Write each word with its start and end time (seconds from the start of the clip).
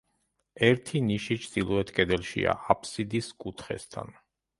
ერთი 0.67 1.01
ნიში 1.09 1.37
ჩრდილოეთ 1.43 1.91
კედელშია, 1.99 2.55
აფსიდის 2.75 3.29
კუთხესთან. 3.45 4.11